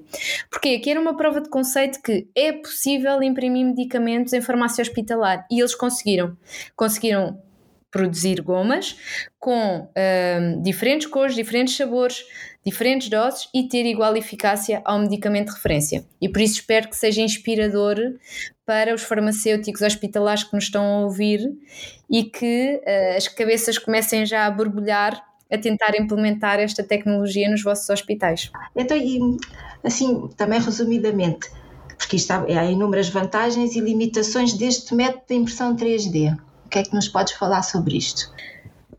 [0.49, 5.45] Porque aqui era uma prova de conceito que é possível imprimir medicamentos em farmácia hospitalar
[5.49, 6.37] e eles conseguiram.
[6.75, 7.41] Conseguiram
[7.93, 8.97] produzir gomas
[9.39, 12.25] com hum, diferentes cores, diferentes sabores,
[12.65, 16.03] diferentes doses e ter igual eficácia ao medicamento de referência.
[16.19, 17.95] E por isso espero que seja inspirador
[18.65, 21.39] para os farmacêuticos hospitalares que nos estão a ouvir
[22.09, 27.61] e que uh, as cabeças comecem já a borbulhar a tentar implementar esta tecnologia nos
[27.61, 28.49] vossos hospitais.
[28.75, 28.97] Então,
[29.83, 31.47] assim, também resumidamente,
[31.95, 32.17] porque
[32.57, 36.35] há inúmeras vantagens e limitações deste método de impressão 3D.
[36.73, 38.31] Que é que nos podes falar sobre isto?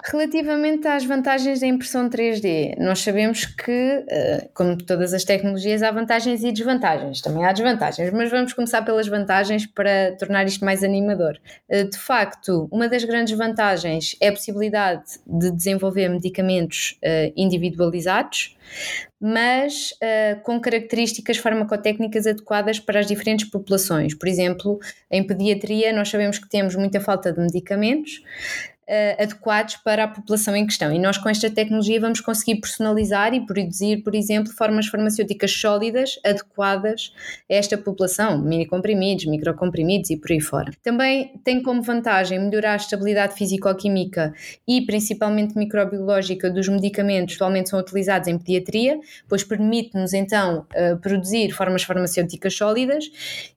[0.07, 5.91] Relativamente às vantagens da impressão 3D, nós sabemos que, eh, como todas as tecnologias, há
[5.91, 7.23] vantagens e desvantagens.
[7.23, 11.41] Também há desvantagens, mas vamos começar pelas vantagens para tornar isto mais animador.
[11.71, 18.59] Eh, de facto, uma das grandes vantagens é a possibilidade de desenvolver medicamentos eh, individualizados,
[19.19, 19.95] mas
[20.43, 24.13] com características farmacotécnicas adequadas para as diferentes populações.
[24.15, 24.79] Por exemplo,
[25.11, 28.23] em pediatria, nós sabemos que temos muita falta de medicamentos
[28.89, 30.93] uh, adequados para a população em questão.
[30.93, 36.19] E nós, com esta tecnologia, vamos conseguir personalizar e produzir, por exemplo, formas farmacêuticas sólidas
[36.25, 37.13] adequadas
[37.51, 40.73] a esta população, mini-comprimidos, microcomprimidos e por aí fora.
[40.83, 44.35] Também tem como vantagem melhorar a estabilidade físico-química
[44.67, 50.97] e principalmente microbiológica dos medicamentos que atualmente são utilizados em pediatria, pois permite-nos então uh,
[50.99, 53.05] produzir formas farmacêuticas sólidas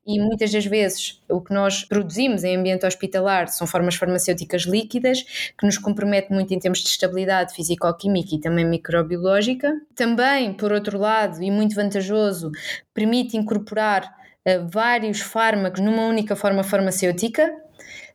[0.08, 5.22] e muitas das vezes o que nós produzimos em ambiente hospitalar são formas farmacêuticas líquidas
[5.58, 9.74] que nos compromete muito em termos de estabilidade físico-química e também microbiológica.
[9.94, 12.52] Também, por outro lado, e muito vantajoso,
[12.94, 17.54] permite incorporar uh, vários fármacos numa única forma farmacêutica.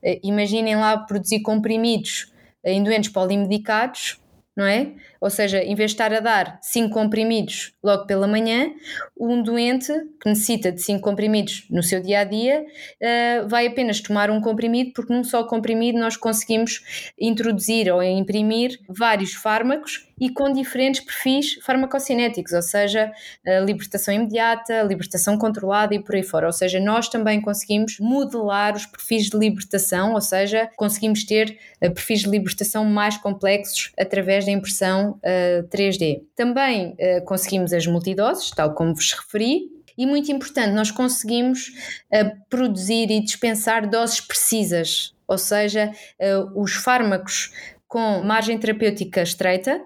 [0.02, 2.32] Uh, imaginem lá produzir comprimidos
[2.64, 4.18] em doentes polimedicados,
[4.56, 4.92] não é?
[5.22, 8.72] Ou seja, em vez de estar a dar 5 comprimidos logo pela manhã,
[9.16, 14.00] um doente que necessita de 5 comprimidos no seu dia a dia uh, vai apenas
[14.00, 20.28] tomar um comprimido, porque num só comprimido nós conseguimos introduzir ou imprimir vários fármacos e
[20.28, 23.10] com diferentes perfis farmacocinéticos, ou seja,
[23.64, 26.46] libertação imediata, libertação controlada e por aí fora.
[26.46, 31.92] Ou seja, nós também conseguimos modelar os perfis de libertação, ou seja, conseguimos ter uh,
[31.92, 36.22] perfis de libertação mais complexos através da impressão uh, 3D.
[36.34, 42.30] Também uh, conseguimos as multidoses, tal como vos referi, e muito importante, nós conseguimos uh,
[42.48, 45.92] produzir e dispensar doses precisas, ou seja,
[46.54, 47.52] os fármacos
[47.88, 49.80] com margem terapêutica estreita,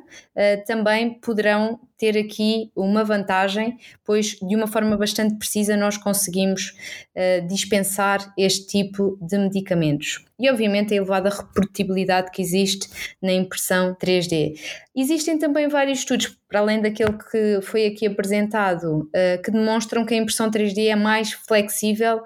[0.67, 6.77] também poderão ter aqui uma vantagem, pois de uma forma bastante precisa nós conseguimos
[7.15, 10.25] uh, dispensar este tipo de medicamentos.
[10.39, 12.89] E obviamente a elevada reprodutibilidade que existe
[13.23, 14.61] na impressão 3D.
[14.95, 20.15] Existem também vários estudos, para além daquele que foi aqui apresentado, uh, que demonstram que
[20.15, 22.21] a impressão 3D é mais flexível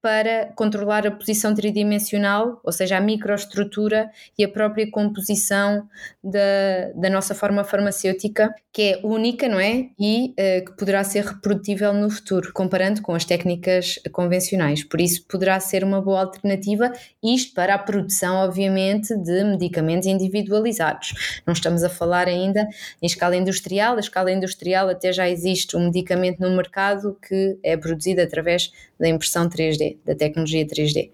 [0.00, 5.88] para controlar a posição tridimensional, ou seja, a microestrutura e a própria composição
[6.22, 9.88] da, da nossa forma farmacêutica, que é única, não é?
[9.98, 14.84] E uh, que poderá ser reprodutível no futuro, comparando com as técnicas convencionais.
[14.84, 16.92] Por isso, poderá ser uma boa alternativa,
[17.22, 21.42] isto para a produção, obviamente, de medicamentos individualizados.
[21.44, 22.68] Não estamos a falar ainda
[23.02, 27.76] em escala industrial, a escala industrial até já existe um medicamento no mercado que é
[27.76, 31.10] produzido através da impressão 3D, da tecnologia 3D.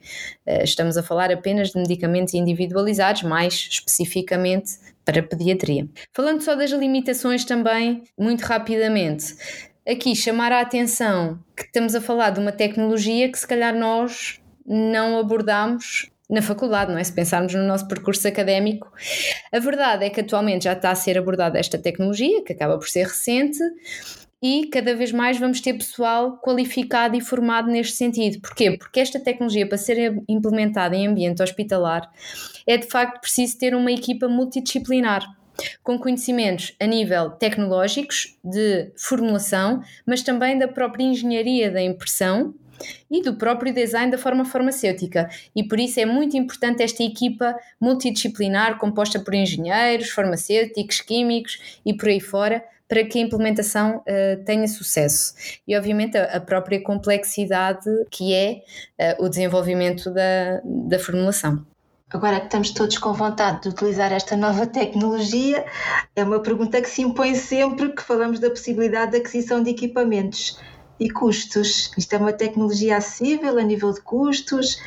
[0.46, 4.72] Eh, estamos a falar apenas de medicamentos individualizados, mais especificamente
[5.04, 5.88] para pediatria.
[6.12, 9.34] Falando só das limitações também, muito rapidamente,
[9.86, 14.40] aqui chamar a atenção que estamos a falar de uma tecnologia que se calhar nós
[14.66, 17.04] não abordamos na faculdade, não é?
[17.04, 18.90] Se pensarmos no nosso percurso académico,
[19.52, 22.88] a verdade é que atualmente já está a ser abordada esta tecnologia, que acaba por
[22.88, 23.58] ser recente,
[24.44, 28.42] e cada vez mais vamos ter pessoal qualificado e formado neste sentido.
[28.42, 28.72] Porquê?
[28.76, 32.12] Porque esta tecnologia, para ser implementada em ambiente hospitalar,
[32.66, 35.24] é de facto preciso ter uma equipa multidisciplinar
[35.82, 42.54] com conhecimentos a nível tecnológicos, de formulação, mas também da própria engenharia da impressão
[43.10, 45.26] e do próprio design da forma farmacêutica.
[45.56, 51.94] E por isso é muito importante esta equipa multidisciplinar, composta por engenheiros, farmacêuticos, químicos e
[51.94, 55.34] por aí fora, para que a implementação uh, tenha sucesso.
[55.66, 58.62] E, obviamente, a, a própria complexidade que é
[59.18, 61.64] uh, o desenvolvimento da, da formulação.
[62.10, 65.64] Agora que estamos todos com vontade de utilizar esta nova tecnologia,
[66.14, 70.60] é uma pergunta que se impõe sempre que falamos da possibilidade de aquisição de equipamentos
[71.00, 71.90] e custos.
[71.98, 74.80] Isto é uma tecnologia acessível a nível de custos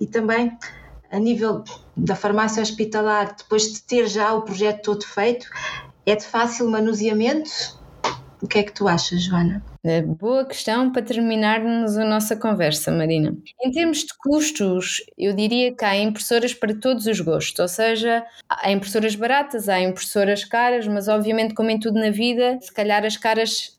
[0.00, 0.56] e também
[1.10, 1.62] a nível
[1.94, 5.46] da farmácia hospitalar, depois de ter já o projeto todo feito,
[6.06, 7.80] é de fácil manuseamento?
[8.42, 9.64] O que é que tu achas, Joana?
[9.84, 13.36] É boa questão para terminarmos a nossa conversa, Marina.
[13.64, 18.24] Em termos de custos, eu diria que há impressoras para todos os gostos, ou seja,
[18.48, 23.04] há impressoras baratas, há impressoras caras, mas obviamente, como em tudo na vida, se calhar
[23.04, 23.78] as caras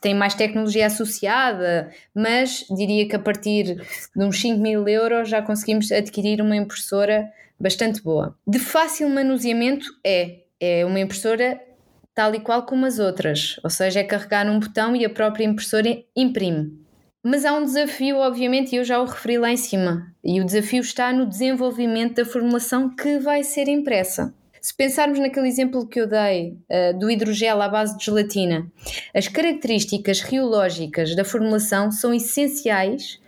[0.00, 5.42] têm mais tecnologia associada, mas diria que a partir de uns 5 mil euros já
[5.42, 8.36] conseguimos adquirir uma impressora bastante boa.
[8.46, 11.60] De fácil manuseamento é, é uma impressora
[12.14, 15.44] tal e qual como as outras, ou seja, é carregar um botão e a própria
[15.44, 16.78] impressora imprime.
[17.22, 20.44] Mas há um desafio, obviamente, e eu já o referi lá em cima, e o
[20.44, 24.32] desafio está no desenvolvimento da formulação que vai ser impressa.
[24.60, 28.66] Se pensarmos naquele exemplo que eu dei uh, do hidrogel à base de gelatina,
[29.14, 33.18] as características reológicas da formulação são essenciais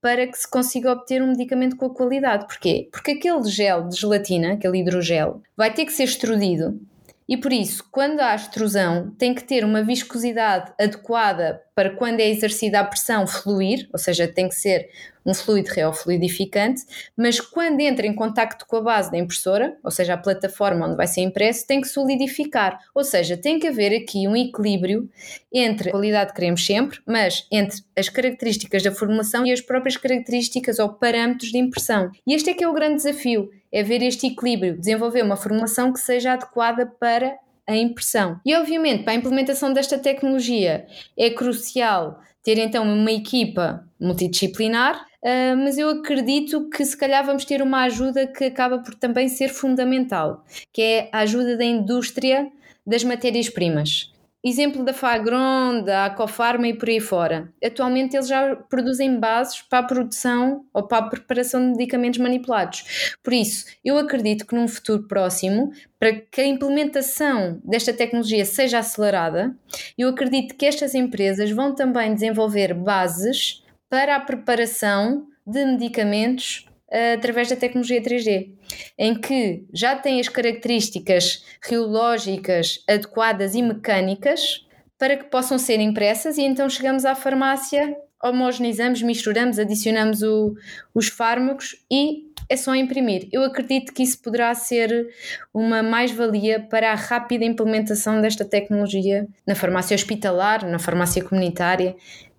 [0.00, 2.46] para que se consiga obter um medicamento com a qualidade.
[2.46, 2.88] Porquê?
[2.92, 6.80] Porque aquele gel de gelatina, aquele hidrogel, vai ter que ser extrudido
[7.28, 12.28] e por isso, quando há extrusão, tem que ter uma viscosidade adequada para quando é
[12.28, 14.88] exercida a pressão fluir, ou seja, tem que ser
[15.26, 16.82] um fluido reofluidificante,
[17.14, 20.96] mas quando entra em contacto com a base da impressora, ou seja, a plataforma onde
[20.96, 22.80] vai ser impresso, tem que solidificar.
[22.94, 25.08] Ou seja, tem que haver aqui um equilíbrio
[25.52, 29.98] entre a qualidade que queremos sempre, mas entre as características da formulação e as próprias
[29.98, 32.10] características ou parâmetros de impressão.
[32.26, 35.92] E este é que é o grande desafio, é ver este equilíbrio, desenvolver uma formulação
[35.92, 38.40] que seja adequada para a impressão.
[38.44, 45.56] E obviamente, para a implementação desta tecnologia é crucial ter então uma equipa multidisciplinar Uh,
[45.56, 49.48] mas eu acredito que se calhar vamos ter uma ajuda que acaba por também ser
[49.48, 52.48] fundamental, que é a ajuda da indústria
[52.86, 54.12] das matérias-primas.
[54.44, 57.52] Exemplo da Fagron, da Acofarma e por aí fora.
[57.62, 63.16] Atualmente eles já produzem bases para a produção ou para a preparação de medicamentos manipulados.
[63.20, 68.78] Por isso, eu acredito que num futuro próximo, para que a implementação desta tecnologia seja
[68.78, 69.56] acelerada,
[69.98, 77.48] eu acredito que estas empresas vão também desenvolver bases para a preparação de medicamentos através
[77.48, 78.50] da tecnologia 3D,
[78.96, 84.66] em que já tem as características reológicas adequadas e mecânicas
[84.98, 90.54] para que possam ser impressas e então chegamos à farmácia, homogeneizamos, misturamos, adicionamos o,
[90.94, 93.28] os fármacos e é só imprimir.
[93.30, 95.08] Eu acredito que isso poderá ser
[95.52, 101.94] uma mais-valia para a rápida implementação desta tecnologia na farmácia hospitalar, na farmácia comunitária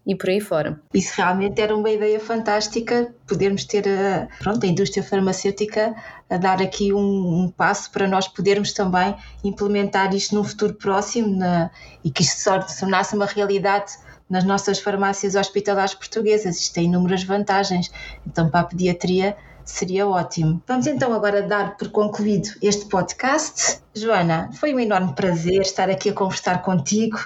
[0.05, 0.79] e por aí fora.
[0.93, 5.95] Isso realmente era uma ideia fantástica, podermos ter a, pronto, a indústria farmacêutica
[6.29, 11.35] a dar aqui um, um passo para nós podermos também implementar isto num futuro próximo
[11.35, 11.69] na,
[12.03, 12.37] e que isto
[12.67, 13.93] se tornasse uma realidade
[14.29, 16.57] nas nossas farmácias hospitalares portuguesas.
[16.57, 17.91] Isto tem inúmeras vantagens.
[18.25, 19.35] Então, para a pediatria,
[19.65, 20.61] seria ótimo.
[20.67, 23.81] Vamos então agora dar por concluído este podcast.
[23.93, 27.19] Joana, foi um enorme prazer estar aqui a conversar contigo.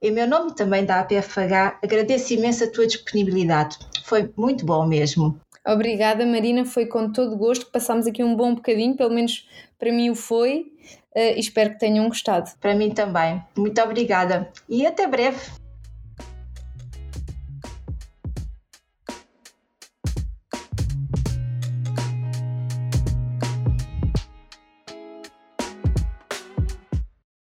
[0.00, 3.76] Em meu nome também da APFH, agradeço imenso a tua disponibilidade.
[4.04, 5.40] Foi muito bom mesmo.
[5.66, 6.64] Obrigada, Marina.
[6.64, 10.14] Foi com todo gosto que passámos aqui um bom bocadinho, pelo menos para mim o
[10.14, 10.72] foi.
[11.16, 12.48] Uh, espero que tenham gostado.
[12.60, 13.42] Para mim também.
[13.56, 15.40] Muito obrigada e até breve.